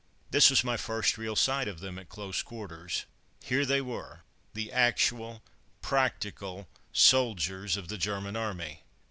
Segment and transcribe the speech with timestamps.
[0.31, 3.05] This was my first real sight of them at close quarters.
[3.43, 4.23] Here they were
[4.55, 5.43] the actual,
[5.83, 8.81] practical soldiers of the German army.